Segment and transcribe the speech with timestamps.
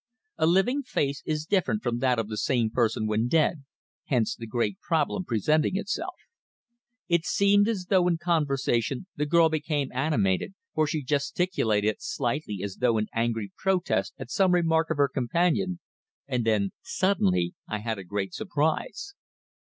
[0.39, 3.65] A living face is different from that of the same person when dead,
[4.05, 6.15] hence the great problem presenting itself.
[7.07, 12.77] It seemed as though in conversation the girl became animated, for she gesticulated slightly as
[12.77, 15.79] though in angry protest at some remark of her companion,
[16.27, 19.13] and then suddenly I had a great surprise.